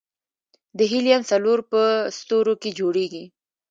د 0.77 0.79
هیلیم 0.91 1.21
څلور 1.31 1.59
په 1.71 1.81
ستورو 2.17 2.53
کې 2.61 2.69
جوړېږي. 2.79 3.23